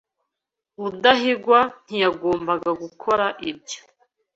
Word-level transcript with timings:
Rudahigwa 0.79 1.59
ntiyagombaga 1.85 2.71
gukora 2.81 3.25
ibyo. 3.49 3.79